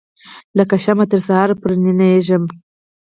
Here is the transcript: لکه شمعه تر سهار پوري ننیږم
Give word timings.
لکه 0.57 0.75
شمعه 0.83 1.05
تر 1.11 1.19
سهار 1.27 1.49
پوري 1.59 1.77
ننیږم 1.85 2.43